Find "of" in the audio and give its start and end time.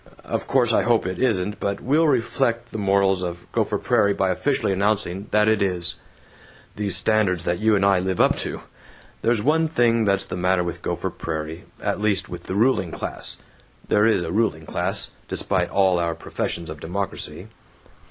0.37-0.47, 3.21-3.45, 16.71-16.79